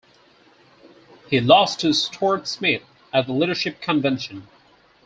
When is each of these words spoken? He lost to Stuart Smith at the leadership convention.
He 1.29 1.39
lost 1.39 1.81
to 1.81 1.93
Stuart 1.93 2.47
Smith 2.47 2.81
at 3.13 3.27
the 3.27 3.33
leadership 3.33 3.79
convention. 3.81 4.47